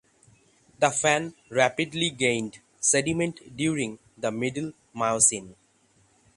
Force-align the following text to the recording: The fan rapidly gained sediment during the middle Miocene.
The 0.79 0.89
fan 0.89 1.35
rapidly 1.51 2.09
gained 2.09 2.57
sediment 2.79 3.55
during 3.55 3.99
the 4.17 4.31
middle 4.31 4.73
Miocene. 4.95 5.53